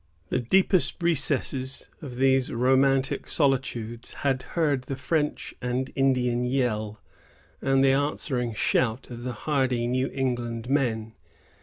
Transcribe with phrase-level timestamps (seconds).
[0.29, 6.99] The deepest recesses of these romantic solitudes had heard the French and Indian yell,
[7.61, 11.13] and the answering shout of the hardy New England men.